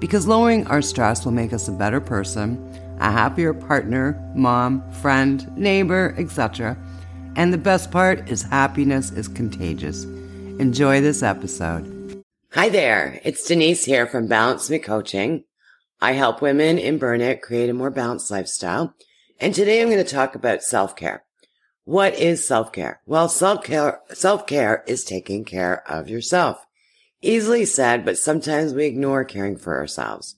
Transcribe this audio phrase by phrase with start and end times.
[0.00, 2.58] because lowering our stress will make us a better person,
[2.98, 6.76] a happier partner, mom, friend, neighbor, etc.
[7.36, 10.04] And the best part is happiness is contagious.
[10.58, 12.24] Enjoy this episode.
[12.52, 15.44] Hi there, it's Denise here from Balance Me Coaching.
[16.00, 18.94] I help women in burnout create a more balanced lifestyle.
[19.38, 21.24] And today I'm going to talk about self-care.
[21.84, 23.00] What is self-care?
[23.06, 26.66] Well, self-care, self-care is taking care of yourself.
[27.22, 30.36] Easily said, but sometimes we ignore caring for ourselves.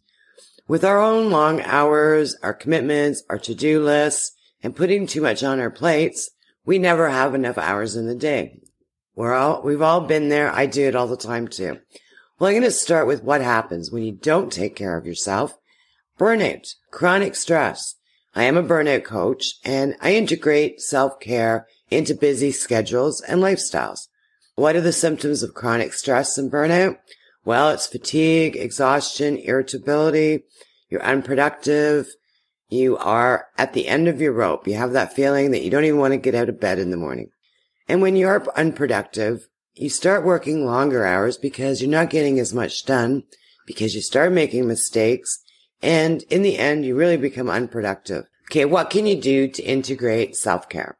[0.67, 4.33] With our own long hours, our commitments, our to-do lists,
[4.63, 6.31] and putting too much on our plates,
[6.65, 8.61] we never have enough hours in the day.
[9.15, 10.51] We're all, we've all been there.
[10.51, 11.79] I do it all the time too.
[12.39, 15.57] Well, I'm going to start with what happens when you don't take care of yourself.
[16.19, 17.97] Burnout, chronic stress.
[18.35, 24.09] I am a burnout coach and I integrate self-care into busy schedules and lifestyles.
[24.55, 26.99] What are the symptoms of chronic stress and burnout?
[27.45, 30.45] Well, it's fatigue, exhaustion, irritability.
[30.89, 32.09] You're unproductive.
[32.69, 34.67] You are at the end of your rope.
[34.67, 36.91] You have that feeling that you don't even want to get out of bed in
[36.91, 37.31] the morning.
[37.89, 42.85] And when you're unproductive, you start working longer hours because you're not getting as much
[42.85, 43.25] done,
[43.67, 45.43] because you start making mistakes,
[45.81, 48.27] and in the end, you really become unproductive.
[48.51, 50.99] Okay, what can you do to integrate self-care?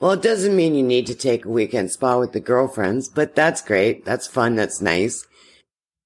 [0.00, 3.34] Well, it doesn't mean you need to take a weekend spa with the girlfriends, but
[3.34, 4.06] that's great.
[4.06, 4.56] That's fun.
[4.56, 5.26] That's nice.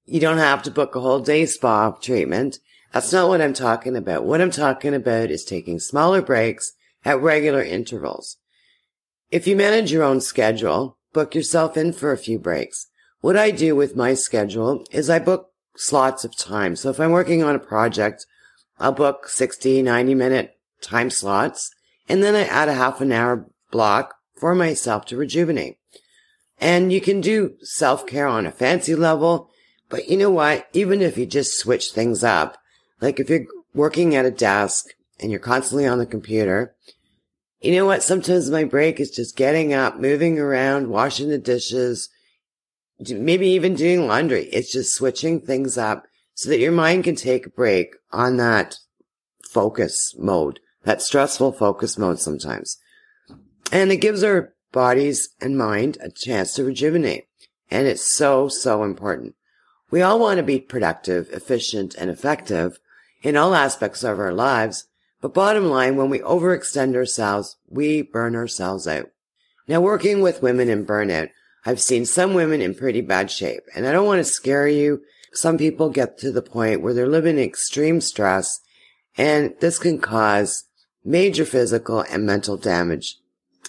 [0.05, 2.59] You don't have to book a whole day spa treatment.
[2.93, 4.25] That's not what I'm talking about.
[4.25, 6.73] What I'm talking about is taking smaller breaks
[7.05, 8.37] at regular intervals.
[9.31, 12.89] If you manage your own schedule, book yourself in for a few breaks.
[13.21, 16.75] What I do with my schedule is I book slots of time.
[16.75, 18.27] So if I'm working on a project,
[18.81, 21.71] I'll book 60, 90 minute time slots.
[22.09, 25.79] And then I add a half an hour block for myself to rejuvenate.
[26.61, 29.51] And you can do self care on a fancy level.
[29.89, 30.69] But you know what?
[30.73, 32.57] Even if you just switch things up,
[33.01, 34.87] like if you're working at a desk
[35.19, 36.77] and you're constantly on the computer,
[37.61, 38.05] you know what?
[38.05, 42.09] Sometimes my break is just getting up, moving around, washing the dishes,
[43.01, 44.45] maybe even doing laundry.
[44.53, 46.05] It's just switching things up
[46.35, 48.77] so that your mind can take a break on that
[49.51, 52.79] focus mode, that stressful focus mode sometimes.
[53.73, 57.27] And it gives our bodies and mind a chance to rejuvenate.
[57.71, 59.35] And it's so, so important.
[59.91, 62.79] We all want to be productive, efficient, and effective
[63.23, 64.87] in all aspects of our lives,
[65.21, 69.11] but bottom line, when we overextend ourselves, we burn ourselves out.
[69.67, 71.31] Now, working with women in burnout,
[71.65, 75.03] I've seen some women in pretty bad shape, and I don't want to scare you.
[75.33, 78.61] Some people get to the point where they're living in extreme stress,
[79.17, 80.65] and this can cause
[81.03, 83.17] major physical and mental damage.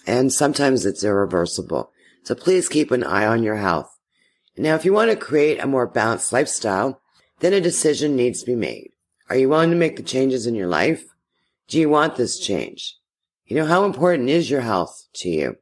[0.06, 1.90] And sometimes it's irreversible.
[2.22, 3.98] So please keep an eye on your health.
[4.56, 7.00] Now, if you want to create a more balanced lifestyle,
[7.40, 8.90] then a decision needs to be made.
[9.28, 11.04] Are you willing to make the changes in your life?
[11.68, 12.96] Do you want this change?
[13.44, 15.56] You know, how important is your health to you?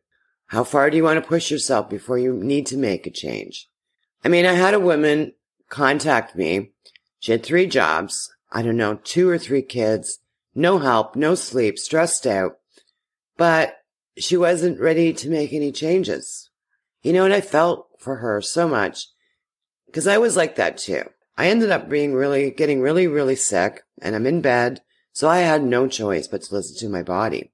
[0.48, 3.68] How far do you want to push yourself before you need to make a change?
[4.24, 5.32] I mean, I had a woman
[5.68, 6.70] contact me.
[7.18, 8.30] She had three jobs.
[8.54, 10.20] I don't know, two or three kids,
[10.54, 12.58] no help, no sleep, stressed out,
[13.36, 13.78] but
[14.16, 16.50] she wasn't ready to make any changes.
[17.02, 19.08] You know, and I felt for her so much
[19.86, 21.04] because I was like that too.
[21.36, 24.80] I ended up being really, getting really, really sick and I'm in bed
[25.12, 27.52] so I had no choice but to listen to my body.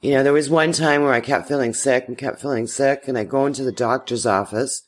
[0.00, 3.08] You know, there was one time where I kept feeling sick and kept feeling sick
[3.08, 4.82] and I go into the doctor's office.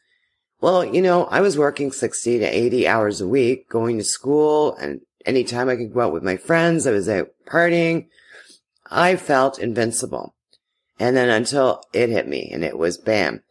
[0.61, 4.77] Well, you know, I was working 60 to 80 hours a week, going to school
[4.77, 8.07] and anytime I could go out with my friends, I was out partying.
[8.91, 10.37] I felt invincible.
[10.99, 13.43] And then until it hit me and it was bam.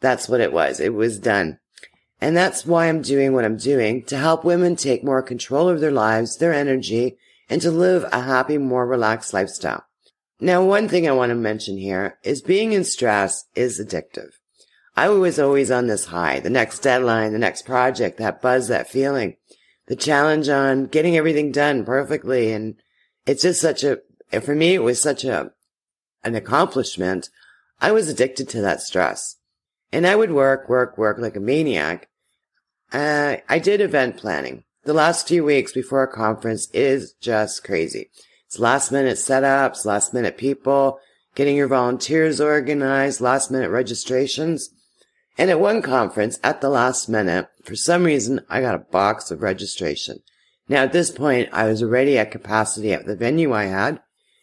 [0.00, 0.80] That's what it was.
[0.80, 1.58] It was done.
[2.20, 5.80] And that's why I'm doing what I'm doing to help women take more control of
[5.80, 7.16] their lives, their energy,
[7.48, 9.84] and to live a happy, more relaxed lifestyle.
[10.38, 14.30] Now, one thing I want to mention here is being in stress is addictive.
[14.96, 18.88] I was always on this high, the next deadline, the next project, that buzz, that
[18.88, 19.36] feeling,
[19.86, 22.52] the challenge on getting everything done perfectly.
[22.52, 22.76] And
[23.26, 24.00] it's just such a,
[24.40, 25.52] for me, it was such a,
[26.24, 27.30] an accomplishment.
[27.80, 29.36] I was addicted to that stress
[29.92, 32.08] and I would work, work, work like a maniac.
[32.92, 38.10] Uh, I did event planning the last few weeks before a conference is just crazy.
[38.46, 40.98] It's last minute setups, last minute people,
[41.34, 44.70] getting your volunteers organized, last minute registrations.
[45.38, 49.30] And at one conference, at the last minute, for some reason, I got a box
[49.30, 50.20] of registration.
[50.68, 54.00] Now at this point, I was already at capacity at the venue I had,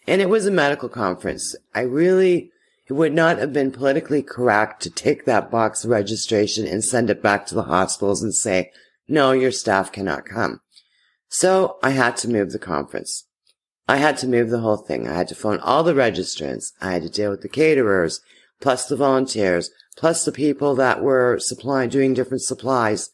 [0.07, 1.55] and it was a medical conference.
[1.75, 2.51] I really,
[2.87, 7.09] it would not have been politically correct to take that box of registration and send
[7.09, 8.71] it back to the hospitals and say,
[9.07, 10.61] no, your staff cannot come.
[11.29, 13.25] So I had to move the conference.
[13.87, 15.07] I had to move the whole thing.
[15.07, 16.71] I had to phone all the registrants.
[16.81, 18.21] I had to deal with the caterers,
[18.59, 23.11] plus the volunteers, plus the people that were supplying, doing different supplies.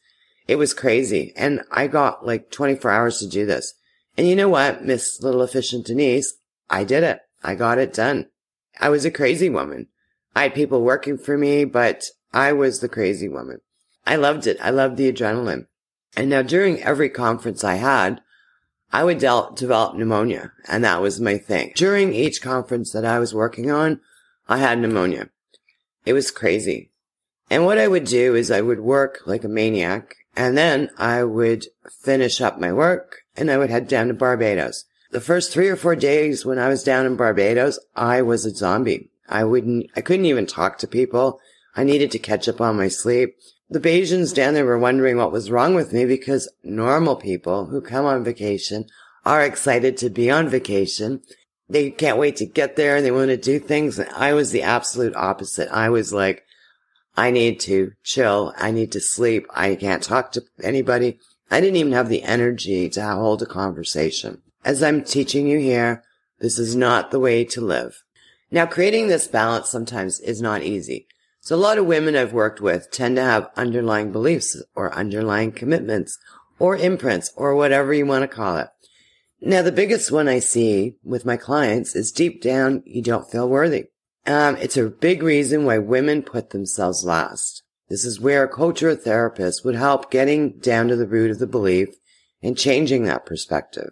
[0.48, 1.32] It was crazy.
[1.36, 3.74] And I got like 24 hours to do this.
[4.18, 6.34] And you know what, Miss Little Efficient Denise?
[6.74, 7.20] I did it.
[7.44, 8.30] I got it done.
[8.82, 9.90] I was a crazy woman.
[10.36, 13.60] I had people working for me, but I was the crazy woman.
[14.08, 14.58] I loved it.
[14.60, 15.68] I loved the adrenaline.
[16.18, 18.22] And now during every conference I had,
[18.92, 21.74] I would de- develop pneumonia, and that was my thing.
[21.76, 24.02] During each conference that I was working on,
[24.50, 25.30] I had pneumonia.
[26.08, 26.90] It was crazy.
[27.52, 31.24] And what I would do is I would work like a maniac, and then I
[31.24, 31.68] would
[32.02, 34.86] finish up my work, and I would head down to Barbados.
[35.14, 38.50] The first three or four days when I was down in Barbados, I was a
[38.50, 39.12] zombie.
[39.30, 41.40] I wouldn't, I couldn't even talk to people.
[41.76, 43.38] I needed to catch up on my sleep.
[43.70, 47.80] The Bajans down there were wondering what was wrong with me because normal people who
[47.80, 48.88] come on vacation
[49.24, 51.22] are excited to be on vacation.
[51.70, 54.00] They can't wait to get there and they want to do things.
[54.00, 55.70] And I was the absolute opposite.
[55.70, 56.44] I was like,
[57.16, 58.52] I need to chill.
[58.58, 59.46] I need to sleep.
[59.52, 61.20] I can't talk to anybody.
[61.52, 64.42] I didn't even have the energy to hold a conversation.
[64.66, 66.04] As I'm teaching you here,
[66.40, 68.04] this is not the way to live.
[68.50, 71.08] Now, creating this balance sometimes is not easy.
[71.42, 75.52] So a lot of women I've worked with tend to have underlying beliefs or underlying
[75.52, 76.18] commitments
[76.60, 78.70] or imprints or whatever you want to call it.
[79.42, 83.50] Now, the biggest one I see with my clients is deep down, you don't feel
[83.50, 83.88] worthy.
[84.26, 87.64] Um, it's a big reason why women put themselves last.
[87.90, 91.32] This is where a coach or a therapist would help getting down to the root
[91.32, 91.90] of the belief
[92.42, 93.92] and changing that perspective.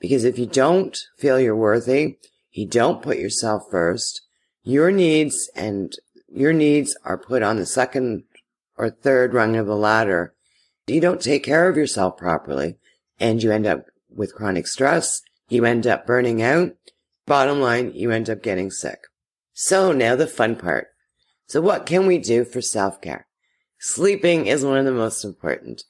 [0.00, 2.18] Because if you don't feel you're worthy,
[2.50, 4.22] you don't put yourself first,
[4.62, 5.92] your needs and
[6.32, 8.24] your needs are put on the second
[8.76, 10.34] or third rung of the ladder,
[10.86, 12.76] you don't take care of yourself properly
[13.18, 15.22] and you end up with chronic stress.
[15.48, 16.74] You end up burning out.
[17.26, 19.00] Bottom line, you end up getting sick.
[19.52, 20.88] So now the fun part.
[21.46, 23.26] So what can we do for self-care?
[23.78, 25.84] Sleeping is one of the most important.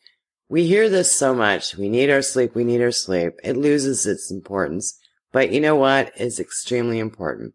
[0.50, 1.76] We hear this so much.
[1.76, 2.56] We need our sleep.
[2.56, 3.34] We need our sleep.
[3.44, 4.98] It loses its importance.
[5.30, 7.54] But you know what is extremely important?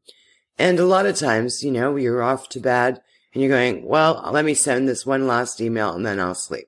[0.58, 3.02] And a lot of times, you know, you're off to bed
[3.34, 6.68] and you're going, well, let me send this one last email and then I'll sleep.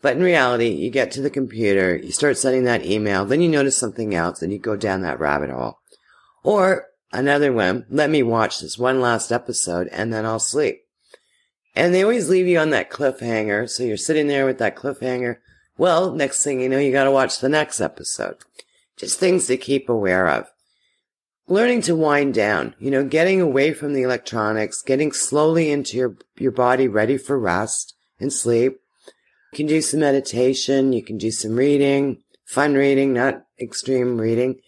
[0.00, 3.48] But in reality, you get to the computer, you start sending that email, then you
[3.48, 5.80] notice something else and you go down that rabbit hole.
[6.44, 10.82] Or another one, let me watch this one last episode and then I'll sleep.
[11.74, 13.68] And they always leave you on that cliffhanger.
[13.68, 15.38] So you're sitting there with that cliffhanger.
[15.78, 18.38] Well, next thing you know, you got to watch the next episode.
[18.96, 20.50] Just things to keep aware of
[21.46, 26.16] learning to wind down, you know, getting away from the electronics, getting slowly into your,
[26.38, 28.78] your body ready for rest and sleep.
[29.52, 30.92] You can do some meditation.
[30.92, 34.60] You can do some reading, fun reading, not extreme reading.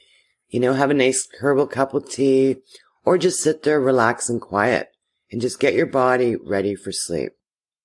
[0.48, 2.56] You know, have a nice herbal cup of tea
[3.04, 4.91] or just sit there, relax and quiet
[5.32, 7.32] and just get your body ready for sleep.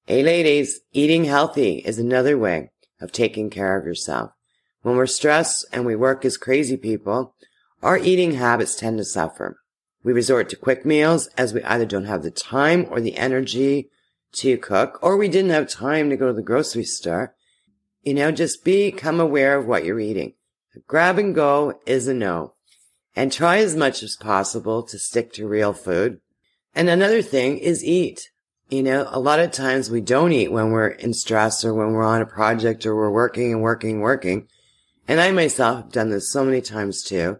[0.05, 4.31] Hey ladies, eating healthy is another way of taking care of yourself.
[4.81, 7.35] When we're stressed and we work as crazy people,
[7.81, 9.57] our eating habits tend to suffer.
[10.03, 13.89] We resort to quick meals as we either don't have the time or the energy
[14.33, 17.35] to cook, or we didn't have time to go to the grocery store.
[18.03, 20.33] You know, just become aware of what you're eating.
[20.85, 22.53] Grab and go is a no.
[23.15, 26.19] And try as much as possible to stick to real food.
[26.77, 28.29] And another thing is eat.
[28.69, 31.91] You know, a lot of times we don't eat when we're in stress or when
[31.91, 34.47] we're on a project or we're working and working working.
[35.07, 37.39] And I myself have done this so many times too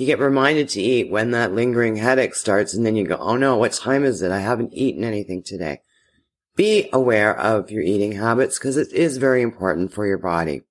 [0.00, 3.36] you get reminded to eat when that lingering headache starts and then you go, oh
[3.36, 4.32] no, what time is it?
[4.32, 5.80] I haven't eaten anything today.
[6.56, 10.62] Be aware of your eating habits because it is very important for your body.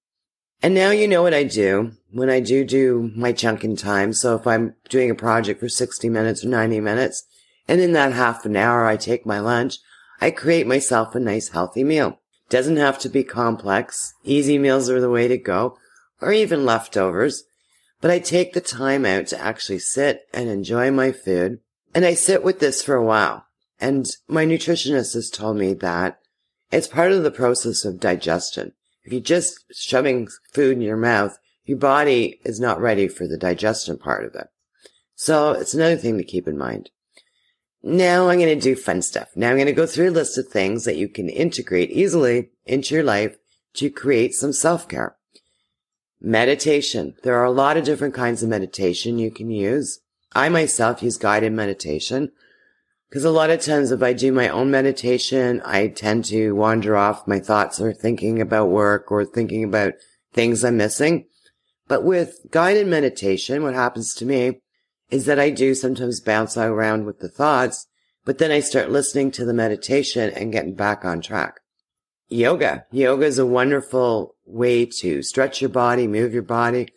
[0.64, 4.14] And now you know what I do when I do do my chunking time.
[4.14, 7.24] So if I'm doing a project for 60 minutes or 90 minutes
[7.70, 9.78] and in that half an hour I take my lunch,
[10.20, 12.20] I create myself a nice healthy meal.
[12.50, 14.16] Doesn't have to be complex.
[14.24, 15.78] Easy meals are the way to go
[16.20, 17.44] or even leftovers.
[18.02, 21.60] But I take the time out to actually sit and enjoy my food.
[21.94, 23.46] And I sit with this for a while.
[23.80, 26.20] And my nutritionist has told me that
[26.72, 28.74] it's part of the process of digestion.
[29.04, 33.38] If you're just shoving food in your mouth, your body is not ready for the
[33.38, 34.48] digestion part of it.
[35.14, 36.90] So it's another thing to keep in mind.
[37.82, 39.30] Now I'm going to do fun stuff.
[39.36, 42.50] Now I'm going to go through a list of things that you can integrate easily
[42.66, 43.38] into your life
[43.76, 45.16] to create some self-care.
[46.22, 47.16] Meditation.
[47.24, 50.00] There are a lot of different kinds of meditation you can use.
[50.34, 52.32] I myself use guided meditation
[53.10, 56.98] because a lot of times if I do my own meditation, I tend to wander
[56.98, 57.28] off.
[57.28, 59.94] My thoughts are thinking about work or thinking about
[60.34, 61.26] things I'm missing.
[61.88, 64.62] But with guided meditation, what happens to me
[65.10, 67.88] is that I do sometimes bounce around with the thoughts,
[68.26, 71.62] but then I start listening to the meditation and getting back on track.
[72.28, 72.86] Yoga.
[72.92, 76.90] Yoga is a wonderful way to stretch your body, move your body.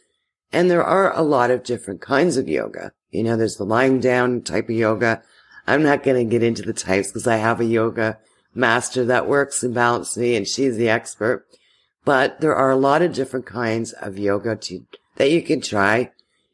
[0.52, 2.92] And there are a lot of different kinds of yoga.
[3.10, 5.22] You know, there's the lying down type of yoga.
[5.66, 8.18] I'm not going to get into the types because I have a yoga
[8.54, 11.46] master that works and balances me and she's the expert.
[12.04, 14.84] But there are a lot of different kinds of yoga to,
[15.16, 16.10] that you can try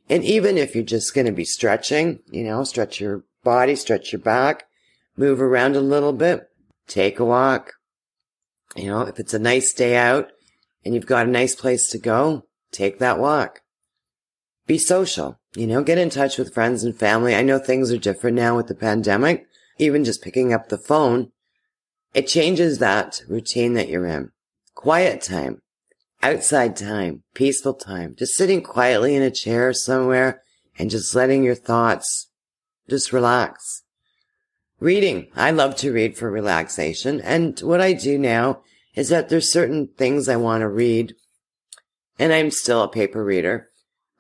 [0.08, 4.12] and even if you're just going to be stretching, you know, stretch your body, stretch
[4.12, 4.64] your back,
[5.16, 6.48] move around a little bit,
[6.86, 7.74] take a walk.
[8.76, 10.30] You know, if it's a nice day out
[10.84, 13.62] and you've got a nice place to go, take that walk.
[14.66, 17.34] Be social, you know, get in touch with friends and family.
[17.34, 19.46] I know things are different now with the pandemic.
[19.78, 21.32] Even just picking up the phone,
[22.12, 24.30] it changes that routine that you're in.
[24.74, 25.62] Quiet time
[26.22, 30.42] outside time, peaceful time, just sitting quietly in a chair somewhere
[30.78, 32.28] and just letting your thoughts
[32.88, 33.82] just relax.
[34.80, 35.28] Reading.
[35.34, 37.20] I love to read for relaxation.
[37.20, 38.62] And what I do now
[38.94, 41.14] is that there's certain things I want to read
[42.18, 43.68] and I'm still a paper reader,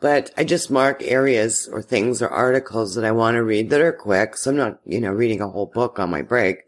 [0.00, 3.80] but I just mark areas or things or articles that I want to read that
[3.80, 4.36] are quick.
[4.36, 6.58] So I'm not, you know, reading a whole book on my break,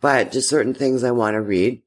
[0.00, 1.82] but just certain things I want to read.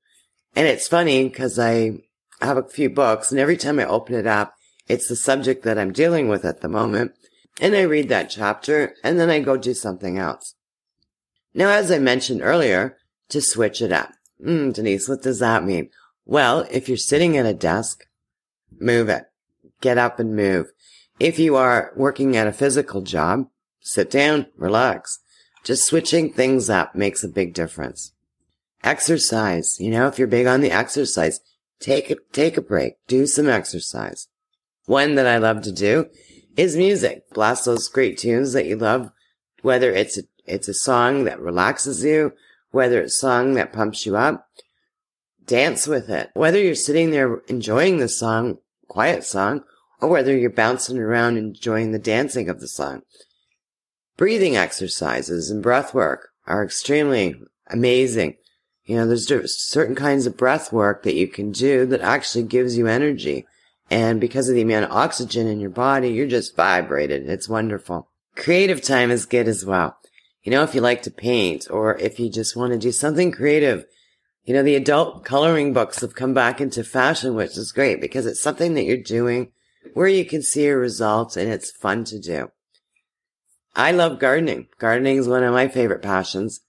[0.55, 1.99] And it's funny because I
[2.45, 4.55] have a few books and every time I open it up,
[4.87, 7.13] it's the subject that I'm dealing with at the moment.
[7.61, 10.55] And I read that chapter and then I go do something else.
[11.53, 12.97] Now, as I mentioned earlier,
[13.29, 14.11] to switch it up.
[14.43, 15.89] Mm, Denise, what does that mean?
[16.25, 18.05] Well, if you're sitting at a desk,
[18.79, 19.25] move it.
[19.81, 20.71] Get up and move.
[21.19, 23.47] If you are working at a physical job,
[23.81, 25.19] sit down, relax.
[25.63, 28.13] Just switching things up makes a big difference.
[28.83, 29.77] Exercise.
[29.79, 31.39] You know, if you're big on the exercise,
[31.79, 32.95] Take a, take a break.
[33.07, 34.27] Do some exercise.
[34.85, 36.07] One that I love to do
[36.55, 37.29] is music.
[37.33, 39.11] Blast those great tunes that you love,
[39.61, 42.33] whether it's a, it's a song that relaxes you,
[42.71, 44.47] whether it's a song that pumps you up.
[45.45, 46.29] Dance with it.
[46.33, 49.63] Whether you're sitting there enjoying the song, quiet song,
[49.99, 53.01] or whether you're bouncing around enjoying the dancing of the song.
[54.17, 57.35] Breathing exercises and breath work are extremely
[57.67, 58.35] amazing.
[58.85, 62.77] You know, there's certain kinds of breath work that you can do that actually gives
[62.77, 63.45] you energy.
[63.89, 67.29] And because of the amount of oxygen in your body, you're just vibrated.
[67.29, 68.09] It's wonderful.
[68.35, 69.97] Creative time is good as well.
[70.41, 73.31] You know, if you like to paint or if you just want to do something
[73.31, 73.85] creative,
[74.43, 78.25] you know, the adult coloring books have come back into fashion, which is great because
[78.25, 79.51] it's something that you're doing
[79.93, 82.51] where you can see your results and it's fun to do.
[83.75, 84.67] I love gardening.
[84.79, 86.59] Gardening is one of my favorite passions.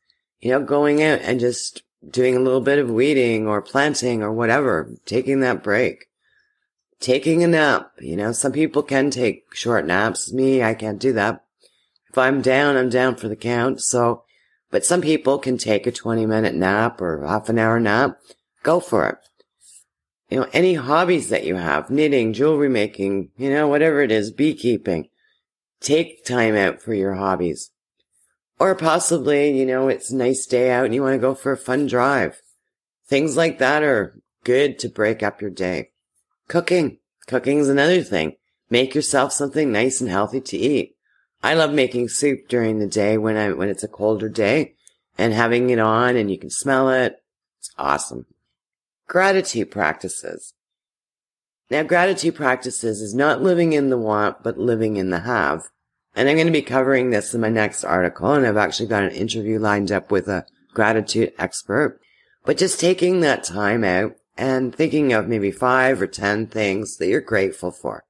[0.40, 4.32] You know, going out and just doing a little bit of weeding or planting or
[4.32, 6.06] whatever, taking that break,
[7.00, 7.92] taking a nap.
[8.00, 10.32] You know, some people can take short naps.
[10.32, 11.44] Me, I can't do that.
[12.10, 13.80] If I'm down, I'm down for the count.
[13.82, 14.24] So,
[14.70, 18.18] but some people can take a 20 minute nap or half an hour nap.
[18.62, 19.18] Go for it.
[20.30, 24.30] You know, any hobbies that you have, knitting, jewelry making, you know, whatever it is,
[24.30, 25.08] beekeeping,
[25.80, 27.70] take time out for your hobbies.
[28.58, 31.52] Or possibly, you know, it's a nice day out and you want to go for
[31.52, 32.40] a fun drive.
[33.06, 35.90] Things like that are good to break up your day.
[36.48, 36.98] Cooking.
[37.26, 38.36] Cooking is another thing.
[38.70, 40.96] Make yourself something nice and healthy to eat.
[41.42, 44.74] I love making soup during the day when I, when it's a colder day
[45.18, 47.16] and having it on and you can smell it.
[47.58, 48.26] It's awesome.
[49.06, 50.54] Gratitude practices.
[51.70, 55.64] Now, gratitude practices is not living in the want, but living in the have.
[56.16, 58.32] And I'm going to be covering this in my next article.
[58.32, 62.00] And I've actually got an interview lined up with a gratitude expert.
[62.44, 67.08] But just taking that time out and thinking of maybe five or 10 things that
[67.08, 68.04] you're grateful for.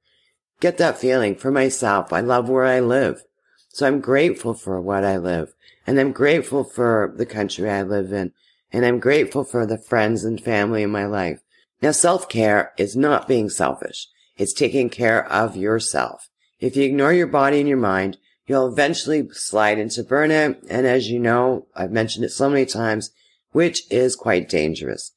[0.60, 2.12] Get that feeling for myself.
[2.12, 3.22] I love where I live.
[3.68, 5.52] So I'm grateful for what I live.
[5.86, 8.32] And I'm grateful for the country I live in.
[8.72, 11.40] And I'm grateful for the friends and family in my life.
[11.82, 14.08] Now self-care is not being selfish.
[14.36, 16.28] It's taking care of yourself.
[16.64, 18.16] If you ignore your body and your mind,
[18.46, 20.64] you'll eventually slide into burnout.
[20.70, 23.10] And as you know, I've mentioned it so many times,
[23.52, 25.12] which is quite dangerous.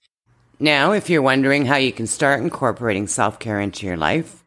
[0.60, 4.44] Now, if you're wondering how you can start incorporating self care into your life,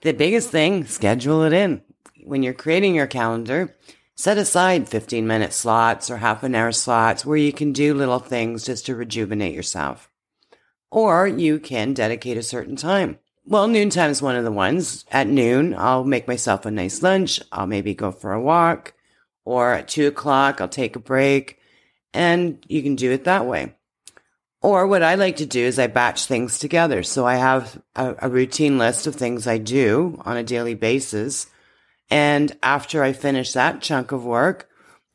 [0.00, 1.82] the biggest thing, schedule it in.
[2.24, 3.76] When you're creating your calendar,
[4.14, 8.18] set aside 15 minute slots or half an hour slots where you can do little
[8.18, 10.08] things just to rejuvenate yourself.
[10.90, 13.18] Or you can dedicate a certain time.
[13.50, 15.06] Well, noontime is one of the ones.
[15.10, 17.40] At noon, I'll make myself a nice lunch.
[17.50, 18.92] I'll maybe go for a walk.
[19.46, 21.58] Or at two o'clock, I'll take a break.
[22.12, 23.72] And you can do it that way.
[24.60, 27.02] Or what I like to do is I batch things together.
[27.02, 31.46] So I have a, a, routine list of things I do on a daily basis.
[32.10, 34.68] And after I finish that chunk of work,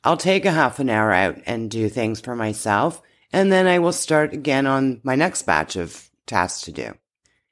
[0.03, 2.99] I'll take a half an hour out and do things for myself.
[3.31, 6.93] And then I will start again on my next batch of tasks to do.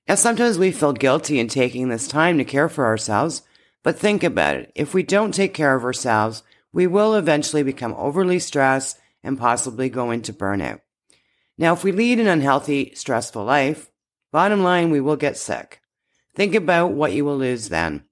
[0.07, 3.43] Now, sometimes we feel guilty in taking this time to care for ourselves,
[3.83, 4.71] but think about it.
[4.75, 6.43] If we don't take care of ourselves,
[6.73, 10.81] we will eventually become overly stressed and possibly go into burnout.
[11.57, 13.91] Now, if we lead an unhealthy, stressful life,
[14.31, 15.81] bottom line, we will get sick.
[16.35, 18.05] Think about what you will lose then.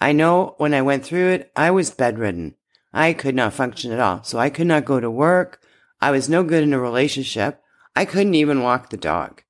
[0.00, 2.54] I know when I went through it, I was bedridden.
[2.92, 4.22] I could not function at all.
[4.22, 5.60] So I could not go to work.
[6.00, 7.62] I was no good in a relationship.
[7.94, 9.42] I couldn't even walk the dog.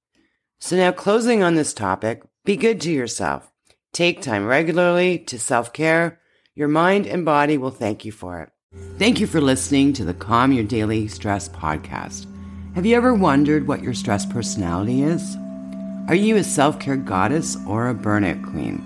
[0.59, 3.51] So now closing on this topic, be good to yourself.
[3.93, 6.21] Take time regularly to self care.
[6.55, 8.51] Your mind and body will thank you for it.
[8.99, 12.27] Thank you for listening to the Calm Your Daily Stress podcast.
[12.75, 15.37] Have you ever wondered what your stress personality is?
[16.09, 18.83] Are you a self care goddess or a burnout queen?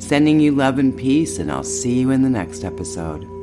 [0.00, 3.39] Sending you love and peace, and I'll see you in the next episode.